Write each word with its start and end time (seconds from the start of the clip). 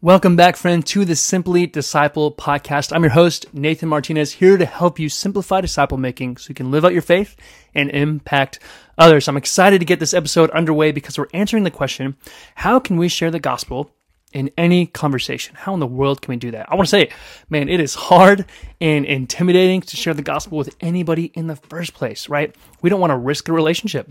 Welcome 0.00 0.36
back, 0.36 0.56
friend, 0.56 0.86
to 0.86 1.04
the 1.04 1.14
SimpliDisciple 1.14 2.36
podcast. 2.36 2.94
I'm 2.94 3.02
your 3.02 3.10
host, 3.10 3.52
Nathan 3.52 3.88
Martinez, 3.88 4.32
here 4.32 4.56
to 4.56 4.64
help 4.64 4.98
you 4.98 5.08
simplify 5.08 5.60
disciple 5.60 5.98
making 5.98 6.36
so 6.36 6.48
you 6.48 6.54
can 6.54 6.70
live 6.70 6.84
out 6.84 6.92
your 6.92 7.02
faith 7.02 7.34
and 7.74 7.90
impact 7.90 8.60
others. 8.96 9.26
I'm 9.26 9.36
excited 9.36 9.80
to 9.80 9.84
get 9.84 9.98
this 9.98 10.14
episode 10.14 10.50
underway 10.50 10.92
because 10.92 11.18
we're 11.18 11.26
answering 11.34 11.64
the 11.64 11.70
question 11.70 12.16
how 12.54 12.78
can 12.78 12.96
we 12.96 13.08
share 13.08 13.30
the 13.32 13.40
gospel 13.40 13.90
in 14.32 14.50
any 14.56 14.86
conversation? 14.86 15.54
How 15.56 15.74
in 15.74 15.80
the 15.80 15.86
world 15.86 16.22
can 16.22 16.32
we 16.32 16.36
do 16.36 16.50
that? 16.52 16.70
I 16.70 16.74
want 16.74 16.86
to 16.86 16.90
say, 16.90 17.10
man, 17.48 17.68
it 17.68 17.80
is 17.80 17.94
hard 17.94 18.44
and 18.80 19.04
intimidating 19.04 19.80
to 19.82 19.96
share 19.96 20.14
the 20.14 20.22
gospel 20.22 20.58
with 20.58 20.74
anybody 20.80 21.26
in 21.34 21.46
the 21.46 21.56
first 21.56 21.94
place, 21.94 22.28
right? 22.28 22.54
We 22.82 22.90
don't 22.90 23.00
want 23.00 23.10
to 23.10 23.16
risk 23.16 23.48
a 23.48 23.52
relationship. 23.52 24.10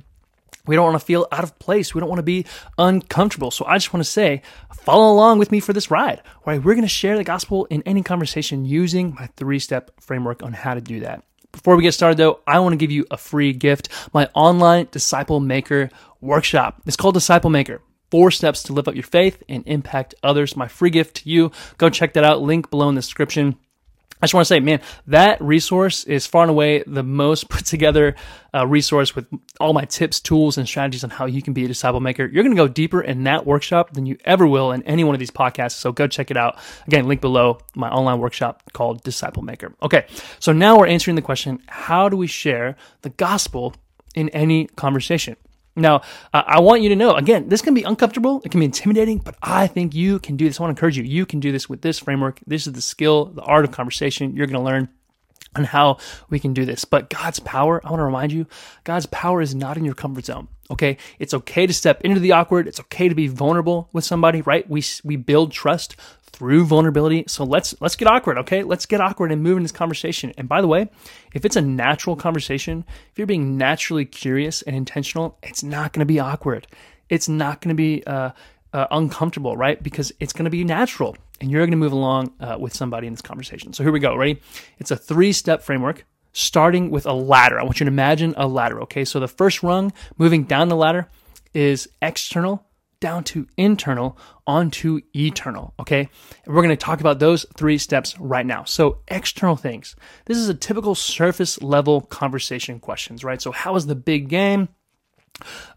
We 0.66 0.76
don't 0.76 0.86
want 0.86 1.00
to 1.00 1.06
feel 1.06 1.28
out 1.32 1.44
of 1.44 1.58
place. 1.60 1.96
We 1.96 2.02
don't 2.02 2.10
want 2.10 2.20
to 2.20 2.24
be 2.24 2.46
uncomfortable. 2.78 3.52
So 3.52 3.66
I 3.66 3.78
just 3.78 3.94
want 3.94 4.04
to 4.04 4.12
say, 4.12 4.42
follow 4.74 5.14
along 5.14 5.40
with 5.40 5.52
me 5.52 5.60
for 5.60 5.72
this 5.72 5.90
ride, 5.90 6.22
right? 6.46 6.62
We're 6.62 6.74
going 6.74 6.82
to 6.82 6.90
share 6.90 7.18
the 7.18 7.24
gospel 7.24 7.66
in 7.70 7.82
any 7.84 8.04
conversation 8.04 8.66
using 8.66 9.16
my 9.16 9.28
three 9.38 9.60
step 9.60 9.92
framework 10.02 10.44
on 10.44 10.54
how 10.54 10.74
to 10.74 10.82
do 10.82 11.00
that. 11.02 11.24
Before 11.54 11.76
we 11.76 11.84
get 11.84 11.94
started 11.94 12.18
though, 12.18 12.42
I 12.46 12.60
want 12.60 12.74
to 12.74 12.78
give 12.78 12.92
you 12.92 13.06
a 13.10 13.18
free 13.18 13.54
gift, 13.54 13.90
my 14.14 14.30
online 14.36 14.90
disciple 14.92 15.40
maker 15.40 15.90
workshop. 16.22 16.82
It's 16.86 16.98
called 16.98 17.14
Disciple 17.14 17.50
Maker. 17.50 17.82
Four 18.10 18.32
steps 18.32 18.64
to 18.64 18.74
live 18.74 18.88
up 18.88 18.96
your 18.96 19.04
faith 19.04 19.44
and 19.50 19.64
impact 19.66 20.16
others. 20.24 20.56
My 20.56 20.68
free 20.68 20.90
gift 20.90 21.18
to 21.18 21.30
you. 21.30 21.52
Go 21.78 21.90
check 21.90 22.14
that 22.14 22.24
out. 22.24 22.42
Link 22.42 22.70
below 22.70 22.90
in 22.90 22.96
the 22.96 23.02
description. 23.02 23.58
I 24.20 24.26
just 24.26 24.34
want 24.34 24.46
to 24.46 24.54
say, 24.54 24.60
man, 24.60 24.82
that 25.06 25.40
resource 25.42 26.04
is 26.06 26.26
far 26.26 26.42
and 26.42 26.50
away 26.50 26.84
the 26.88 27.04
most 27.04 27.50
put 27.50 27.66
together 27.66 28.16
uh, 28.54 28.66
resource 28.66 29.16
with 29.16 29.28
all 29.60 29.74
my 29.74 29.86
tips, 29.86 30.20
tools, 30.20 30.58
and 30.58 30.68
strategies 30.68 31.04
on 31.04 31.12
how 31.12 31.26
you 31.26 31.44
can 31.44 31.54
be 31.54 31.66
a 31.66 31.68
disciple 31.68 32.00
maker. 32.00 32.26
You're 32.26 32.44
going 32.44 32.56
to 32.56 32.62
go 32.62 32.68
deeper 32.68 33.02
in 33.02 33.24
that 33.26 33.46
workshop 33.46 33.94
than 33.94 34.08
you 34.08 34.18
ever 34.26 34.48
will 34.48 34.72
in 34.72 34.82
any 34.84 35.04
one 35.04 35.14
of 35.14 35.20
these 35.20 35.30
podcasts. 35.30 35.74
So 35.74 35.92
go 35.92 36.08
check 36.08 36.32
it 36.32 36.38
out. 36.38 36.58
Again, 36.88 37.08
link 37.08 37.22
below 37.22 37.60
my 37.76 37.90
online 37.90 38.20
workshop 38.20 38.64
called 38.74 39.04
Disciple 39.04 39.44
Maker. 39.44 39.74
Okay, 39.84 40.08
so 40.40 40.52
now 40.52 40.80
we're 40.80 40.88
answering 40.88 41.16
the 41.16 41.22
question 41.22 41.62
how 41.68 42.10
do 42.10 42.18
we 42.18 42.28
share 42.28 42.76
the 43.04 43.10
gospel 43.10 43.76
in 44.16 44.30
any 44.30 44.66
conversation? 44.66 45.36
Now, 45.78 46.02
uh, 46.34 46.44
I 46.46 46.60
want 46.60 46.82
you 46.82 46.90
to 46.90 46.96
know 46.96 47.14
again, 47.14 47.50
this 47.50 47.62
can 47.62 47.74
be 47.74 47.84
uncomfortable, 47.84 48.42
it 48.44 48.52
can 48.52 48.60
be 48.60 48.66
intimidating, 48.66 49.20
but 49.20 49.36
I 49.42 49.68
think 49.68 49.94
you 49.94 50.20
can 50.20 50.36
do 50.36 50.46
this. 50.46 50.60
I 50.60 50.64
want 50.64 50.76
to 50.76 50.80
encourage 50.80 50.98
you. 50.98 51.04
You 51.04 51.26
can 51.26 51.40
do 51.40 51.52
this 51.52 51.70
with 51.70 51.82
this 51.82 52.00
framework. 52.00 52.40
This 52.48 52.68
is 52.68 52.74
the 52.74 52.82
skill, 52.82 53.26
the 53.26 53.44
art 53.44 53.64
of 53.64 53.72
conversation 53.72 54.36
you're 54.36 54.48
going 54.48 54.60
to 54.60 54.66
learn 54.66 54.90
on 55.56 55.64
how 55.64 55.98
we 56.30 56.40
can 56.40 56.54
do 56.54 56.66
this. 56.66 56.86
But 56.86 57.10
God's 57.10 57.40
power, 57.40 57.82
I 57.84 57.90
want 57.90 58.00
to 58.00 58.06
remind 58.06 58.32
you, 58.32 58.46
God's 58.84 59.06
power 59.08 59.42
is 59.42 59.56
not 59.56 59.78
in 59.78 59.86
your 59.86 59.96
comfort 59.96 60.26
zone. 60.26 60.48
Okay. 60.70 60.98
It's 61.18 61.34
okay 61.34 61.66
to 61.66 61.74
step 61.74 62.02
into 62.02 62.20
the 62.20 62.34
awkward. 62.34 62.68
It's 62.68 62.80
okay 62.82 63.08
to 63.08 63.16
be 63.16 63.28
vulnerable 63.28 63.90
with 63.94 64.04
somebody, 64.04 64.42
right? 64.42 64.70
We, 64.70 64.84
we 65.04 65.16
build 65.16 65.52
trust 65.52 65.96
through 66.38 66.66
vulnerability. 66.66 67.24
So 67.28 67.44
let's 67.44 67.74
let's 67.82 67.96
get 67.96 68.08
awkward, 68.08 68.38
okay? 68.40 68.62
Let's 68.64 68.86
get 68.86 69.02
awkward 69.02 69.32
and 69.32 69.42
move 69.42 69.58
in 69.58 69.64
this 69.64 69.72
conversation. 69.72 70.34
And 70.38 70.48
by 70.48 70.62
the 70.62 70.68
way, 70.68 70.90
if 71.34 71.46
it's 71.46 71.56
a 71.56 71.62
natural 71.62 72.16
conversation, 72.16 72.86
if 73.12 73.18
you're 73.18 73.26
being 73.26 73.58
naturally 73.58 74.06
curious 74.06 74.62
and 74.62 74.76
intentional, 74.76 75.38
it's 75.42 75.64
not 75.64 75.94
going 75.94 76.02
to 76.02 76.06
be 76.06 76.20
awkward. 76.20 76.68
It's 77.10 77.30
not 77.30 77.62
going 77.62 77.70
to 77.70 77.76
be 77.76 78.04
uh, 78.06 78.32
uh, 78.74 78.88
uncomfortable, 78.92 79.56
right? 79.56 79.82
Because 79.82 80.12
it's 80.20 80.34
going 80.34 80.46
to 80.46 80.52
be 80.52 80.64
natural, 80.64 81.16
and 81.42 81.50
you're 81.52 81.62
going 81.62 81.72
to 81.72 81.78
move 81.78 81.92
along 81.92 82.34
uh, 82.40 82.58
with 82.60 82.74
somebody 82.74 83.08
in 83.08 83.14
this 83.14 83.22
conversation. 83.22 83.74
So 83.74 83.84
here 83.84 83.92
we 83.92 84.00
go. 84.00 84.16
Ready? 84.16 84.42
It's 84.80 84.92
a 84.92 84.98
three-step 84.98 85.62
framework. 85.62 86.06
Starting 86.34 86.92
with 86.92 87.08
a 87.08 87.14
ladder. 87.14 87.60
I 87.60 87.64
want 87.64 87.80
you 87.80 87.86
to 87.86 87.92
imagine 87.92 88.36
a 88.38 88.48
ladder, 88.48 88.80
okay? 88.84 89.06
So 89.06 89.20
the 89.20 89.28
first 89.28 89.64
rung, 89.64 89.92
moving 90.20 90.44
down 90.44 90.70
the 90.70 90.76
ladder, 90.76 91.10
is 91.56 91.90
external 92.00 92.68
down 93.00 93.24
to 93.24 93.48
internal 93.58 94.18
onto 94.46 95.02
eternal. 95.16 95.74
Okay. 95.80 96.10
And 96.46 96.56
we're 96.56 96.62
going 96.62 96.70
to 96.70 96.76
talk 96.76 97.00
about 97.00 97.20
those 97.20 97.46
three 97.56 97.78
steps 97.78 98.18
right 98.20 98.46
now. 98.46 98.64
So, 98.64 99.00
external 99.08 99.56
things. 99.56 99.96
This 100.26 100.38
is 100.38 100.50
a 100.50 100.54
typical 100.54 100.96
surface 100.96 101.62
level 101.62 102.02
conversation 102.02 102.80
questions, 102.80 103.24
right? 103.24 103.42
So, 103.42 103.52
how 103.52 103.76
is 103.76 103.86
the 103.86 103.96
big 103.96 104.30
game? 104.30 104.70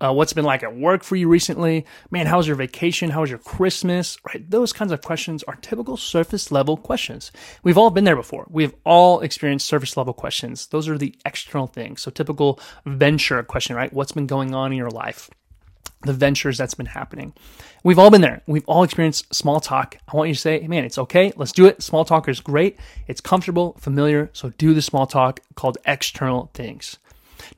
Uh, 0.01 0.13
what's 0.13 0.33
been 0.33 0.45
like 0.45 0.63
at 0.63 0.77
work 0.77 1.03
for 1.03 1.17
you 1.17 1.29
recently? 1.29 1.87
Man, 2.11 2.27
how 2.27 2.39
was 2.39 2.47
your 2.47 2.57
vacation? 2.57 3.11
How 3.11 3.21
was 3.21 3.31
your 3.31 3.39
Christmas? 3.39 4.19
Right? 4.27 4.49
Those 4.51 4.73
kinds 4.73 4.93
of 4.93 5.03
questions 5.03 5.43
are 5.45 5.57
typical 5.57 5.97
surface 5.97 6.51
level 6.51 6.77
questions. 6.77 7.31
We've 7.63 7.79
all 7.79 7.91
been 7.91 8.05
there 8.05 8.17
before. 8.17 8.47
We've 8.49 8.75
all 8.85 9.21
experienced 9.21 9.67
surface 9.67 9.97
level 9.97 10.13
questions. 10.13 10.67
Those 10.67 10.89
are 10.89 10.99
the 10.99 11.15
external 11.25 11.67
things. 11.67 12.03
So 12.03 12.11
typical 12.11 12.61
venture 12.87 13.43
question, 13.43 13.77
right? 13.77 13.93
What's 13.93 14.13
been 14.13 14.27
going 14.27 14.55
on 14.55 14.73
in 14.73 14.79
your 14.79 14.91
life? 14.91 15.31
the 16.03 16.13
ventures 16.13 16.57
that's 16.57 16.75
been 16.75 16.87
happening. 16.87 17.33
We've 17.85 17.99
all 17.99 18.11
been 18.11 18.21
there. 18.21 18.43
We've 18.47 18.65
all 18.67 18.83
experienced 18.83 19.35
small 19.35 19.61
talk. 19.61 19.99
I 20.09 20.17
want 20.17 20.29
you 20.29 20.35
to 20.35 20.41
say, 20.41 20.61
hey, 20.61 20.69
man, 20.69 20.85
it's 20.85 20.99
okay. 20.99 21.33
Let's 21.37 21.53
do 21.53 21.67
it. 21.67 21.83
Small 21.83 22.05
talk 22.05 22.29
is 22.29 22.41
great. 22.41 22.79
It's 23.07 23.21
comfortable, 23.21 23.77
familiar. 23.79 24.31
So 24.33 24.51
do 24.57 24.73
the 24.73 24.83
small 24.83 25.07
talk 25.07 25.41
called 25.55 25.79
external 25.85 26.51
things. 26.55 26.99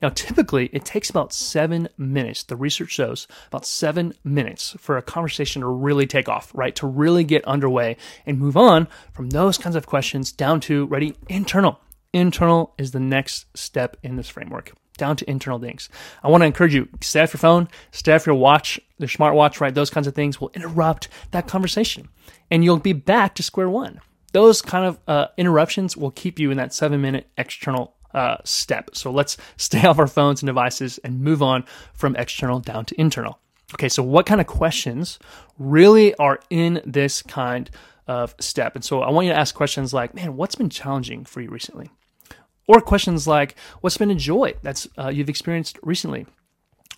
Now, 0.01 0.09
typically, 0.09 0.69
it 0.73 0.85
takes 0.85 1.09
about 1.09 1.33
seven 1.33 1.89
minutes. 1.97 2.43
The 2.43 2.55
research 2.55 2.91
shows 2.91 3.27
about 3.47 3.65
seven 3.65 4.13
minutes 4.23 4.75
for 4.79 4.97
a 4.97 5.01
conversation 5.01 5.61
to 5.61 5.67
really 5.67 6.07
take 6.07 6.29
off, 6.29 6.51
right? 6.53 6.75
To 6.75 6.87
really 6.87 7.23
get 7.23 7.45
underway 7.45 7.97
and 8.25 8.39
move 8.39 8.57
on 8.57 8.87
from 9.13 9.29
those 9.29 9.57
kinds 9.57 9.75
of 9.75 9.85
questions 9.85 10.31
down 10.31 10.59
to 10.61 10.85
ready 10.85 11.15
internal. 11.29 11.79
Internal 12.13 12.73
is 12.77 12.91
the 12.91 12.99
next 12.99 13.45
step 13.57 13.97
in 14.03 14.15
this 14.15 14.29
framework 14.29 14.73
down 14.97 15.15
to 15.17 15.29
internal 15.29 15.59
things. 15.59 15.89
I 16.23 16.29
want 16.29 16.41
to 16.41 16.45
encourage 16.45 16.73
you, 16.73 16.87
stay 17.01 17.21
off 17.21 17.33
your 17.33 17.39
phone, 17.39 17.67
stay 17.91 18.13
off 18.13 18.25
your 18.25 18.35
watch, 18.35 18.79
your 18.97 19.09
smartwatch, 19.09 19.59
right? 19.59 19.73
Those 19.73 19.89
kinds 19.89 20.07
of 20.07 20.15
things 20.15 20.39
will 20.39 20.51
interrupt 20.53 21.09
that 21.31 21.47
conversation 21.47 22.09
and 22.51 22.63
you'll 22.63 22.77
be 22.77 22.93
back 22.93 23.35
to 23.35 23.43
square 23.43 23.69
one. 23.69 23.99
Those 24.31 24.61
kind 24.61 24.85
of 24.85 24.99
uh, 25.07 25.27
interruptions 25.37 25.95
will 25.97 26.11
keep 26.11 26.39
you 26.39 26.51
in 26.51 26.57
that 26.57 26.73
seven 26.73 27.01
minute 27.01 27.27
external 27.37 27.95
uh, 28.13 28.37
step. 28.43 28.91
So 28.93 29.11
let's 29.11 29.37
stay 29.57 29.85
off 29.85 29.99
our 29.99 30.07
phones 30.07 30.41
and 30.41 30.47
devices 30.47 30.97
and 30.99 31.21
move 31.21 31.41
on 31.41 31.65
from 31.93 32.15
external 32.15 32.59
down 32.59 32.85
to 32.85 32.99
internal. 32.99 33.39
Okay, 33.73 33.89
so 33.89 34.03
what 34.03 34.25
kind 34.25 34.39
of 34.39 34.47
questions 34.47 35.17
really 35.57 36.13
are 36.15 36.39
in 36.49 36.81
this 36.85 37.21
kind 37.23 37.69
of 38.07 38.35
step? 38.39 38.75
And 38.75 38.83
so 38.83 39.01
I 39.01 39.09
want 39.09 39.25
you 39.25 39.33
to 39.33 39.39
ask 39.39 39.55
questions 39.55 39.93
like, 39.93 40.13
man, 40.13 40.35
what's 40.35 40.55
been 40.55 40.69
challenging 40.69 41.25
for 41.25 41.41
you 41.41 41.49
recently? 41.49 41.89
Or 42.67 42.79
questions 42.81 43.27
like, 43.27 43.55
what's 43.81 43.97
been 43.97 44.11
a 44.11 44.15
joy 44.15 44.53
that's 44.61 44.87
uh, 44.97 45.09
you've 45.09 45.29
experienced 45.29 45.79
recently? 45.81 46.25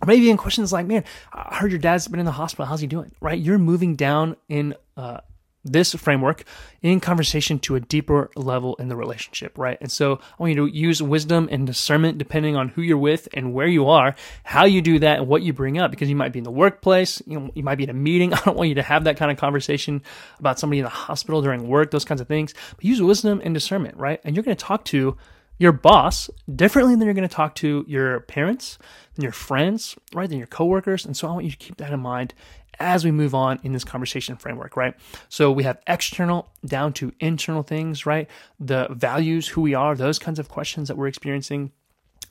Or 0.01 0.07
maybe 0.07 0.23
even 0.25 0.37
questions 0.37 0.73
like, 0.73 0.85
man, 0.85 1.05
I 1.31 1.55
heard 1.55 1.71
your 1.71 1.79
dad's 1.79 2.07
been 2.07 2.19
in 2.19 2.25
the 2.25 2.31
hospital. 2.33 2.65
How's 2.65 2.81
he 2.81 2.87
doing? 2.87 3.11
Right? 3.21 3.39
You're 3.39 3.57
moving 3.57 3.95
down 3.95 4.35
in 4.49 4.75
uh, 4.97 5.21
this 5.65 5.93
framework 5.95 6.43
in 6.81 6.99
conversation 6.99 7.57
to 7.59 7.75
a 7.75 7.79
deeper 7.79 8.29
level 8.35 8.75
in 8.75 8.87
the 8.87 8.95
relationship, 8.95 9.57
right? 9.57 9.77
And 9.81 9.91
so 9.91 10.19
I 10.21 10.35
want 10.37 10.55
you 10.55 10.67
to 10.67 10.73
use 10.73 11.01
wisdom 11.01 11.49
and 11.51 11.65
discernment 11.65 12.19
depending 12.19 12.55
on 12.55 12.69
who 12.69 12.83
you're 12.83 12.97
with 12.97 13.27
and 13.33 13.53
where 13.53 13.67
you 13.67 13.89
are, 13.89 14.15
how 14.43 14.65
you 14.65 14.81
do 14.81 14.99
that 14.99 15.19
and 15.19 15.27
what 15.27 15.41
you 15.41 15.51
bring 15.51 15.79
up, 15.79 15.89
because 15.89 16.07
you 16.07 16.15
might 16.15 16.31
be 16.31 16.39
in 16.39 16.43
the 16.43 16.51
workplace, 16.51 17.21
you 17.25 17.39
know, 17.39 17.49
you 17.55 17.63
might 17.63 17.75
be 17.75 17.83
in 17.83 17.89
a 17.89 17.93
meeting. 17.93 18.33
I 18.35 18.39
don't 18.41 18.55
want 18.55 18.69
you 18.69 18.75
to 18.75 18.83
have 18.83 19.05
that 19.05 19.17
kind 19.17 19.31
of 19.31 19.37
conversation 19.37 20.03
about 20.39 20.59
somebody 20.59 20.79
in 20.79 20.85
the 20.85 20.89
hospital 20.89 21.41
during 21.41 21.67
work, 21.67 21.91
those 21.91 22.05
kinds 22.05 22.21
of 22.21 22.27
things. 22.27 22.53
But 22.75 22.85
use 22.85 23.01
wisdom 23.01 23.41
and 23.43 23.53
discernment, 23.53 23.97
right? 23.97 24.21
And 24.23 24.35
you're 24.35 24.43
going 24.43 24.55
to 24.55 24.63
talk 24.63 24.85
to 24.85 25.17
your 25.57 25.71
boss 25.71 26.29
differently 26.53 26.95
than 26.95 27.05
you're 27.05 27.13
going 27.13 27.27
to 27.27 27.33
talk 27.33 27.55
to 27.55 27.85
your 27.87 28.21
parents, 28.21 28.77
than 29.15 29.23
your 29.23 29.31
friends, 29.31 29.95
right? 30.13 30.29
Than 30.29 30.37
your 30.37 30.47
coworkers. 30.47 31.05
And 31.05 31.15
so 31.15 31.27
I 31.27 31.31
want 31.31 31.45
you 31.45 31.51
to 31.51 31.57
keep 31.57 31.77
that 31.77 31.93
in 31.93 31.99
mind 31.99 32.33
as 32.79 33.05
we 33.05 33.11
move 33.11 33.33
on 33.33 33.59
in 33.63 33.71
this 33.71 33.83
conversation 33.83 34.35
framework, 34.35 34.75
right? 34.75 34.95
So 35.29 35.51
we 35.51 35.63
have 35.63 35.79
external 35.87 36.49
down 36.65 36.93
to 36.93 37.13
internal 37.19 37.63
things, 37.63 38.05
right? 38.05 38.29
The 38.59 38.87
values, 38.91 39.47
who 39.47 39.61
we 39.61 39.73
are, 39.73 39.95
those 39.95 40.19
kinds 40.19 40.39
of 40.39 40.49
questions 40.49 40.89
that 40.89 40.97
we're 40.97 41.07
experiencing. 41.07 41.71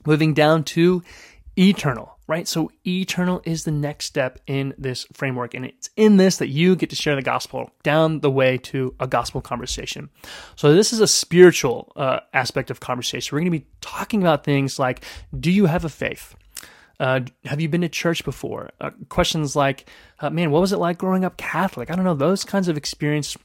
Moving 0.06 0.34
down 0.34 0.64
to 0.64 1.02
eternal, 1.56 2.18
right? 2.26 2.48
So 2.48 2.70
eternal 2.86 3.40
is 3.44 3.64
the 3.64 3.70
next 3.70 4.06
step 4.06 4.40
in 4.46 4.74
this 4.76 5.06
framework. 5.12 5.54
And 5.54 5.64
it's 5.64 5.90
in 5.96 6.16
this 6.16 6.38
that 6.38 6.48
you 6.48 6.76
get 6.76 6.90
to 6.90 6.96
share 6.96 7.14
the 7.14 7.22
gospel 7.22 7.70
down 7.82 8.20
the 8.20 8.30
way 8.30 8.58
to 8.58 8.94
a 8.98 9.06
gospel 9.06 9.40
conversation. 9.40 10.10
So 10.56 10.74
this 10.74 10.92
is 10.92 11.00
a 11.00 11.06
spiritual 11.06 11.92
uh, 11.96 12.20
aspect 12.32 12.70
of 12.70 12.80
conversation. 12.80 13.34
We're 13.34 13.40
going 13.40 13.52
to 13.52 13.58
be 13.58 13.66
talking 13.80 14.20
about 14.20 14.44
things 14.44 14.78
like, 14.78 15.04
do 15.38 15.50
you 15.50 15.66
have 15.66 15.84
a 15.84 15.88
faith? 15.88 16.34
Uh, 17.00 17.20
have 17.44 17.60
you 17.60 17.68
been 17.68 17.80
to 17.80 17.88
church 17.88 18.24
before? 18.24 18.70
Uh, 18.80 18.90
questions 19.08 19.56
like, 19.56 19.88
uh, 20.20 20.30
man, 20.30 20.50
what 20.50 20.60
was 20.60 20.72
it 20.72 20.78
like 20.78 20.96
growing 20.96 21.24
up 21.24 21.36
Catholic? 21.36 21.90
I 21.90 21.96
don't 21.96 22.04
know, 22.04 22.14
those 22.14 22.44
kinds 22.44 22.68
of 22.68 22.76
experience 22.76 23.36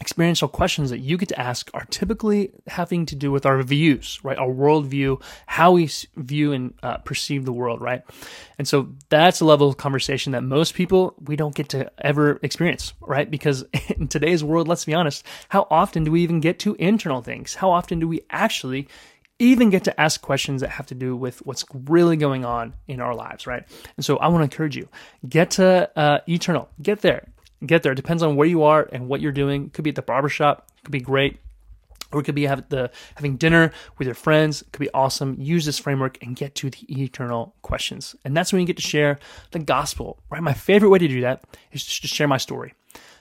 experiential 0.00 0.48
questions 0.48 0.90
that 0.90 1.00
you 1.00 1.18
get 1.18 1.28
to 1.28 1.38
ask 1.38 1.70
are 1.74 1.84
typically 1.90 2.52
having 2.66 3.04
to 3.06 3.14
do 3.14 3.30
with 3.30 3.44
our 3.44 3.62
views, 3.62 4.18
right? 4.22 4.38
Our 4.38 4.48
worldview, 4.48 5.22
how 5.46 5.72
we 5.72 5.90
view 6.16 6.52
and 6.52 6.74
uh, 6.82 6.98
perceive 6.98 7.44
the 7.44 7.52
world, 7.52 7.80
right? 7.80 8.02
And 8.58 8.66
so 8.66 8.88
that's 9.10 9.40
a 9.40 9.44
level 9.44 9.68
of 9.68 9.76
conversation 9.76 10.32
that 10.32 10.42
most 10.42 10.74
people 10.74 11.14
we 11.20 11.36
don't 11.36 11.54
get 11.54 11.68
to 11.70 11.90
ever 11.98 12.40
experience, 12.42 12.94
right? 13.00 13.30
Because 13.30 13.64
in 13.96 14.08
today's 14.08 14.42
world, 14.42 14.68
let's 14.68 14.86
be 14.86 14.94
honest, 14.94 15.24
how 15.50 15.66
often 15.70 16.04
do 16.04 16.10
we 16.10 16.22
even 16.22 16.40
get 16.40 16.58
to 16.60 16.74
internal 16.78 17.20
things? 17.20 17.54
How 17.54 17.70
often 17.70 18.00
do 18.00 18.08
we 18.08 18.22
actually 18.30 18.88
even 19.38 19.70
get 19.70 19.84
to 19.84 20.00
ask 20.00 20.20
questions 20.20 20.60
that 20.60 20.68
have 20.68 20.86
to 20.86 20.94
do 20.94 21.16
with 21.16 21.44
what's 21.46 21.64
really 21.72 22.16
going 22.16 22.44
on 22.44 22.74
in 22.86 23.00
our 23.00 23.14
lives, 23.14 23.46
right? 23.46 23.64
And 23.96 24.04
so 24.04 24.18
I 24.18 24.28
want 24.28 24.40
to 24.40 24.44
encourage 24.44 24.76
you 24.76 24.88
get 25.28 25.52
to 25.52 25.90
uh, 25.98 26.20
eternal, 26.28 26.68
get 26.80 27.00
there, 27.00 27.26
get 27.66 27.82
there. 27.82 27.92
It 27.92 27.96
depends 27.96 28.22
on 28.22 28.36
where 28.36 28.46
you 28.46 28.62
are 28.62 28.88
and 28.92 29.08
what 29.08 29.20
you're 29.20 29.32
doing. 29.32 29.66
It 29.66 29.72
could 29.72 29.84
be 29.84 29.90
at 29.90 29.96
the 29.96 30.02
barbershop, 30.02 30.70
it 30.78 30.84
could 30.84 30.92
be 30.92 31.00
great. 31.00 31.38
Or 32.12 32.20
it 32.20 32.24
could 32.24 32.34
be 32.34 32.46
have 32.46 32.68
the, 32.70 32.90
having 33.14 33.36
dinner 33.36 33.70
with 33.96 34.06
your 34.06 34.16
friends. 34.16 34.62
It 34.62 34.72
could 34.72 34.80
be 34.80 34.90
awesome. 34.92 35.36
Use 35.38 35.64
this 35.64 35.78
framework 35.78 36.18
and 36.20 36.34
get 36.34 36.56
to 36.56 36.68
the 36.70 37.02
eternal 37.02 37.54
questions. 37.62 38.16
And 38.24 38.36
that's 38.36 38.52
when 38.52 38.60
you 38.60 38.66
get 38.66 38.76
to 38.78 38.82
share 38.82 39.20
the 39.52 39.60
gospel, 39.60 40.18
right? 40.28 40.42
My 40.42 40.52
favorite 40.52 40.88
way 40.88 40.98
to 40.98 41.06
do 41.06 41.20
that 41.20 41.44
is 41.70 41.84
just 41.84 42.02
to 42.02 42.08
share 42.08 42.26
my 42.26 42.36
story 42.36 42.74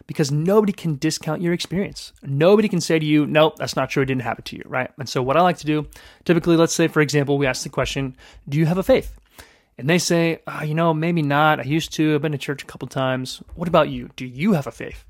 because 0.09 0.31
nobody 0.31 0.73
can 0.73 0.95
discount 0.95 1.39
your 1.39 1.53
experience. 1.53 2.13
Nobody 2.23 2.67
can 2.67 2.81
say 2.81 2.97
to 2.97 3.05
you, 3.05 3.27
nope, 3.27 3.57
that's 3.57 3.75
not 3.75 3.91
true. 3.91 4.01
It 4.01 4.07
didn't 4.07 4.23
happen 4.23 4.43
to 4.45 4.55
you, 4.55 4.63
right? 4.65 4.89
And 4.97 5.07
so, 5.07 5.21
what 5.21 5.37
I 5.37 5.41
like 5.41 5.59
to 5.59 5.67
do, 5.67 5.87
typically, 6.25 6.57
let's 6.57 6.73
say, 6.73 6.87
for 6.87 6.99
example, 6.99 7.37
we 7.37 7.45
ask 7.45 7.61
the 7.61 7.69
question, 7.69 8.17
do 8.49 8.57
you 8.57 8.65
have 8.65 8.79
a 8.79 8.83
faith? 8.83 9.19
And 9.79 9.89
they 9.89 9.97
say, 9.97 10.41
oh, 10.45 10.61
you 10.61 10.75
know, 10.75 10.93
maybe 10.93 11.21
not. 11.21 11.61
I 11.61 11.63
used 11.63 11.93
to. 11.93 12.13
I've 12.13 12.21
been 12.21 12.33
to 12.33 12.37
church 12.37 12.63
a 12.63 12.65
couple 12.65 12.89
times. 12.89 13.41
What 13.55 13.69
about 13.69 13.87
you? 13.87 14.09
Do 14.17 14.25
you 14.25 14.51
have 14.51 14.67
a 14.67 14.71
faith? 14.71 15.05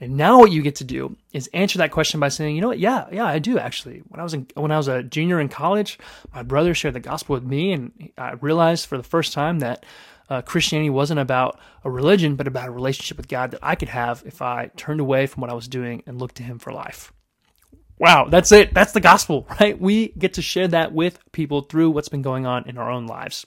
And 0.00 0.16
now 0.16 0.38
what 0.38 0.50
you 0.50 0.62
get 0.62 0.76
to 0.76 0.84
do 0.84 1.14
is 1.34 1.50
answer 1.52 1.76
that 1.78 1.90
question 1.90 2.18
by 2.18 2.30
saying, 2.30 2.54
you 2.54 2.62
know 2.62 2.68
what? 2.68 2.78
Yeah, 2.78 3.06
yeah, 3.12 3.26
I 3.26 3.38
do 3.38 3.58
actually. 3.58 3.98
When 4.08 4.18
I 4.18 4.22
was 4.22 4.32
in, 4.32 4.46
when 4.54 4.70
I 4.70 4.78
was 4.78 4.88
a 4.88 5.02
junior 5.02 5.40
in 5.40 5.50
college, 5.50 5.98
my 6.34 6.42
brother 6.42 6.72
shared 6.72 6.94
the 6.94 7.00
gospel 7.00 7.34
with 7.34 7.44
me, 7.44 7.72
and 7.72 8.10
I 8.16 8.32
realized 8.40 8.86
for 8.86 8.96
the 8.96 9.02
first 9.02 9.34
time 9.34 9.58
that 9.58 9.84
uh, 10.30 10.40
Christianity 10.40 10.88
wasn't 10.88 11.20
about 11.20 11.58
a 11.84 11.90
religion, 11.90 12.34
but 12.34 12.46
about 12.46 12.68
a 12.68 12.72
relationship 12.72 13.18
with 13.18 13.28
God 13.28 13.50
that 13.50 13.60
I 13.62 13.74
could 13.74 13.90
have 13.90 14.22
if 14.24 14.40
I 14.40 14.70
turned 14.76 15.00
away 15.00 15.26
from 15.26 15.42
what 15.42 15.50
I 15.50 15.54
was 15.54 15.68
doing 15.68 16.02
and 16.06 16.18
looked 16.18 16.36
to 16.36 16.42
Him 16.42 16.58
for 16.58 16.72
life. 16.72 17.12
Wow, 17.98 18.28
that's 18.30 18.52
it. 18.52 18.72
That's 18.72 18.92
the 18.92 19.00
gospel, 19.00 19.46
right? 19.60 19.78
We 19.78 20.08
get 20.16 20.34
to 20.34 20.42
share 20.42 20.68
that 20.68 20.92
with 20.92 21.18
people 21.32 21.62
through 21.62 21.90
what's 21.90 22.08
been 22.08 22.22
going 22.22 22.46
on 22.46 22.68
in 22.68 22.78
our 22.78 22.90
own 22.90 23.06
lives, 23.06 23.44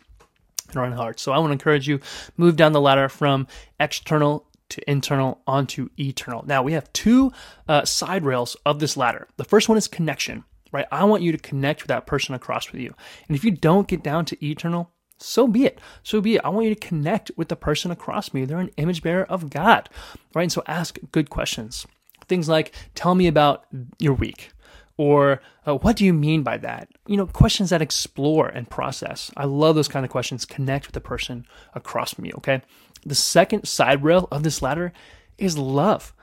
our 0.77 0.85
own 0.85 0.91
hearts. 0.91 1.21
So 1.21 1.31
I 1.31 1.37
want 1.37 1.49
to 1.49 1.53
encourage 1.53 1.87
you 1.87 1.99
move 2.37 2.55
down 2.55 2.73
the 2.73 2.81
ladder 2.81 3.09
from 3.09 3.47
external 3.79 4.47
to 4.69 4.89
internal 4.89 5.41
onto 5.45 5.89
eternal. 5.99 6.43
Now 6.45 6.63
we 6.63 6.73
have 6.73 6.91
two 6.93 7.31
uh, 7.67 7.85
side 7.85 8.23
rails 8.23 8.55
of 8.65 8.79
this 8.79 8.97
ladder. 8.97 9.27
The 9.37 9.43
first 9.43 9.69
one 9.69 9.77
is 9.77 9.87
connection, 9.87 10.43
right? 10.71 10.87
I 10.91 11.03
want 11.03 11.23
you 11.23 11.31
to 11.31 11.37
connect 11.37 11.83
with 11.83 11.89
that 11.89 12.07
person 12.07 12.33
across 12.33 12.71
with 12.71 12.81
you. 12.81 12.93
And 13.27 13.35
if 13.35 13.43
you 13.43 13.51
don't 13.51 13.87
get 13.87 14.03
down 14.03 14.25
to 14.25 14.45
eternal, 14.45 14.91
so 15.19 15.47
be 15.47 15.65
it. 15.65 15.79
So 16.03 16.19
be 16.21 16.35
it. 16.35 16.41
I 16.43 16.49
want 16.49 16.67
you 16.67 16.73
to 16.73 16.87
connect 16.87 17.31
with 17.37 17.49
the 17.49 17.55
person 17.55 17.91
across 17.91 18.33
me. 18.33 18.45
They're 18.45 18.59
an 18.59 18.71
image 18.77 19.03
bearer 19.03 19.25
of 19.25 19.49
God, 19.49 19.89
right? 20.33 20.43
And 20.43 20.51
so 20.51 20.63
ask 20.67 20.97
good 21.11 21.29
questions. 21.29 21.85
Things 22.27 22.49
like, 22.49 22.73
tell 22.95 23.13
me 23.13 23.27
about 23.27 23.65
your 23.99 24.13
week. 24.13 24.51
Or 25.01 25.41
uh, 25.65 25.77
what 25.77 25.95
do 25.95 26.05
you 26.05 26.13
mean 26.13 26.43
by 26.43 26.57
that? 26.57 26.87
You 27.07 27.17
know, 27.17 27.25
questions 27.25 27.71
that 27.71 27.81
explore 27.81 28.49
and 28.49 28.69
process. 28.69 29.31
I 29.35 29.45
love 29.45 29.73
those 29.73 29.87
kind 29.87 30.05
of 30.05 30.11
questions. 30.11 30.45
Connect 30.45 30.85
with 30.85 30.93
the 30.93 31.01
person 31.01 31.47
across 31.73 32.13
from 32.13 32.25
you, 32.25 32.33
okay? 32.37 32.61
The 33.03 33.15
second 33.15 33.67
side 33.67 34.03
rail 34.03 34.27
of 34.31 34.43
this 34.43 34.61
ladder 34.61 34.93
is 35.39 35.57
love. 35.57 36.13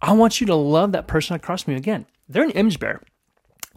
I 0.00 0.12
want 0.12 0.40
you 0.40 0.46
to 0.46 0.54
love 0.54 0.92
that 0.92 1.08
person 1.08 1.34
across 1.34 1.64
from 1.64 1.72
you. 1.72 1.78
Again, 1.78 2.06
they're 2.28 2.44
an 2.44 2.52
image 2.52 2.78
bearer. 2.78 3.02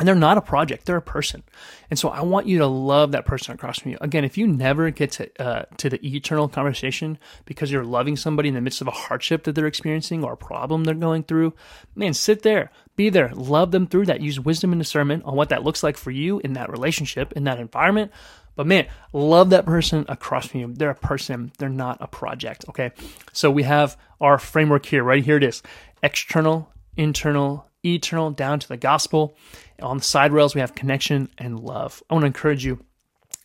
And 0.01 0.07
they're 0.07 0.15
not 0.15 0.36
a 0.36 0.42
project; 0.42 0.88
they're 0.88 0.98
a 0.98 1.01
person. 1.01 1.44
And 1.92 2.00
so 2.00 2.09
I 2.09 2.21
want 2.21 2.48
you 2.48 2.57
to 2.57 2.65
love 2.65 3.12
that 3.12 3.27
person 3.27 3.53
across 3.53 3.77
from 3.77 3.92
you. 3.92 4.00
Again, 4.01 4.25
if 4.25 4.36
you 4.36 4.48
never 4.48 4.89
get 4.89 5.12
to 5.12 5.30
uh, 5.39 5.65
to 5.77 5.92
the 5.92 6.03
eternal 6.03 6.48
conversation 6.48 7.19
because 7.45 7.71
you're 7.71 7.83
loving 7.83 8.18
somebody 8.18 8.50
in 8.50 8.56
the 8.56 8.62
midst 8.62 8.81
of 8.81 8.88
a 8.88 8.92
hardship 8.92 9.44
that 9.44 9.53
they're 9.53 9.68
experiencing 9.68 10.24
or 10.24 10.33
a 10.33 10.38
problem 10.38 10.86
they're 10.86 10.95
going 10.95 11.21
through, 11.21 11.53
man, 11.94 12.15
sit 12.15 12.42
there, 12.42 12.71
be 12.95 13.12
there, 13.12 13.30
love 13.36 13.69
them 13.69 13.86
through 13.86 14.07
that. 14.07 14.21
Use 14.21 14.39
wisdom 14.39 14.71
and 14.71 14.81
discernment 14.81 15.24
on 15.24 15.36
what 15.36 15.50
that 15.50 15.63
looks 15.63 15.83
like 15.83 15.98
for 15.98 16.09
you 16.09 16.39
in 16.39 16.54
that 16.54 16.71
relationship, 16.71 17.33
in 17.33 17.44
that 17.44 17.59
environment. 17.59 18.12
But 18.56 18.65
man, 18.65 18.88
love 19.13 19.51
that 19.51 19.68
person 19.68 20.06
across 20.09 20.47
from 20.47 20.62
you. 20.62 20.74
They're 20.74 20.89
a 20.89 20.95
person, 20.95 21.51
they're 21.59 21.69
not 21.69 22.00
a 22.01 22.07
project. 22.07 22.65
Okay. 22.69 22.89
So 23.33 23.51
we 23.51 23.62
have 23.62 23.97
our 24.19 24.39
framework 24.39 24.88
here, 24.88 25.04
right? 25.04 25.24
Here 25.24 25.38
it 25.38 25.44
is 25.44 25.62
external, 26.01 26.71
internal, 26.97 27.68
eternal, 27.86 28.31
down 28.31 28.60
to 28.60 28.68
the 28.68 28.78
gospel. 28.78 29.36
On 29.81 29.98
the 29.98 30.04
side 30.04 30.31
rails, 30.31 30.56
we 30.56 30.62
have 30.62 30.75
connection 30.75 31.30
and 31.38 31.60
love. 31.60 32.04
I 32.10 32.13
want 32.13 32.24
to 32.24 32.28
encourage 32.28 32.66
you. 32.66 32.83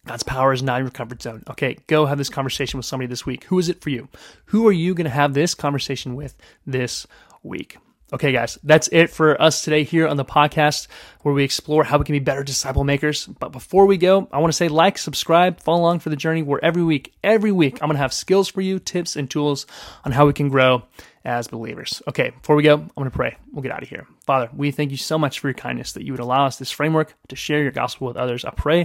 God's 0.06 0.23
power 0.23 0.53
is 0.53 0.62
not 0.62 0.79
in 0.81 0.87
your 0.87 0.93
comfort 0.93 1.21
zone. 1.21 1.43
Okay, 1.50 1.79
go 1.88 2.06
have 2.06 2.19
this 2.19 2.29
conversation 2.29 2.79
with 2.79 2.87
somebody 2.87 3.09
this 3.09 3.27
week. 3.27 3.44
Who 3.44 3.59
is 3.59 3.69
it 3.69 3.81
for 3.81 3.91
you? 3.91 4.09
Who 4.47 4.67
are 4.69 4.73
you 4.73 4.94
going 4.94 5.06
to 5.06 5.11
have 5.11 5.35
this 5.35 5.55
conversation 5.55 6.15
with 6.15 6.37
this 6.65 7.06
week? 7.43 7.79
Okay, 8.12 8.31
guys, 8.31 8.56
that's 8.62 8.88
it 8.93 9.11
for 9.11 9.41
us 9.43 9.64
today 9.64 9.82
here 9.82 10.06
on 10.06 10.17
the 10.17 10.25
podcast 10.25 10.87
where 11.23 11.35
we 11.35 11.43
explore 11.43 11.82
how 11.82 11.99
we 11.99 12.05
can 12.05 12.12
be 12.12 12.20
better 12.20 12.44
disciple 12.44 12.85
makers. 12.85 13.26
But 13.26 13.50
before 13.50 13.87
we 13.87 13.97
go, 13.97 14.29
I 14.31 14.38
want 14.38 14.53
to 14.53 14.56
say 14.56 14.69
like, 14.69 14.97
subscribe, 14.97 15.58
follow 15.58 15.81
along 15.81 15.99
for 15.99 16.11
the 16.11 16.17
journey 16.17 16.44
where 16.44 16.64
every 16.64 16.85
week, 16.85 17.14
every 17.25 17.50
week, 17.50 17.82
I'm 17.82 17.88
going 17.88 17.97
to 17.97 18.03
have 18.03 18.12
skills 18.12 18.47
for 18.49 18.61
you, 18.61 18.79
tips, 18.79 19.17
and 19.17 19.29
tools 19.29 19.67
on 20.05 20.12
how 20.12 20.25
we 20.25 20.32
can 20.32 20.50
grow 20.50 20.85
as 21.25 21.49
believers. 21.49 22.00
Okay, 22.06 22.31
before 22.31 22.55
we 22.55 22.62
go, 22.62 22.75
I'm 22.75 22.91
going 22.97 23.11
to 23.11 23.17
pray. 23.17 23.38
We'll 23.53 23.64
get 23.64 23.73
out 23.73 23.82
of 23.82 23.88
here. 23.88 24.06
Father, 24.25 24.50
we 24.55 24.70
thank 24.70 24.93
you 24.93 24.99
so 24.99 25.19
much 25.19 25.41
for 25.41 25.49
your 25.49 25.55
kindness 25.55 25.94
that 25.94 26.05
you 26.05 26.12
would 26.12 26.20
allow 26.20 26.47
us 26.47 26.59
this 26.59 26.70
framework 26.70 27.17
to 27.26 27.35
share 27.35 27.61
your 27.61 27.73
gospel 27.73 28.06
with 28.06 28.17
others. 28.17 28.44
I 28.44 28.50
pray 28.50 28.85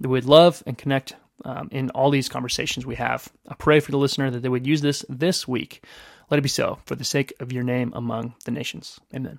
that 0.00 0.08
we 0.08 0.12
would 0.12 0.24
love 0.24 0.62
and 0.66 0.78
connect 0.78 1.14
um, 1.44 1.68
in 1.72 1.90
all 1.90 2.08
these 2.08 2.30
conversations 2.30 2.86
we 2.86 2.94
have. 2.94 3.30
I 3.46 3.54
pray 3.54 3.80
for 3.80 3.90
the 3.90 3.98
listener 3.98 4.30
that 4.30 4.40
they 4.40 4.48
would 4.48 4.66
use 4.66 4.80
this 4.80 5.04
this 5.10 5.46
week 5.46 5.84
let 6.32 6.38
it 6.38 6.42
be 6.42 6.48
so 6.48 6.78
for 6.86 6.94
the 6.94 7.04
sake 7.04 7.30
of 7.40 7.52
your 7.52 7.62
name 7.62 7.92
among 7.94 8.34
the 8.46 8.50
nations. 8.50 8.98
Amen. 9.14 9.38